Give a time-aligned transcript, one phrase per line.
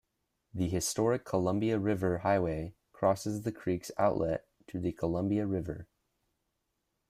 [0.51, 5.87] The Historic Columbia River Highway crosses the creek's outlet to the Columbia River.